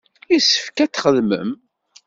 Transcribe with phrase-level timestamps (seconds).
[0.31, 1.49] Yessefk ad txedmem.